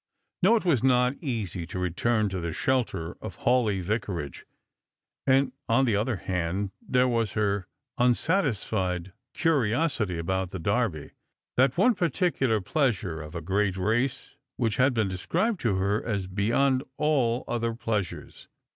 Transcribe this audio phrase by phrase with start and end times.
[0.41, 4.47] No, it was not easy to return to the shelter of Hawleigh Vicarage;
[5.27, 7.67] and, on the other hand, there was her
[7.99, 11.11] unsatisfied curiosity about the Derby,
[11.55, 16.25] that one peculiar pleasure of a great race which had been described to her as
[16.25, 18.47] beyond all other plea sures.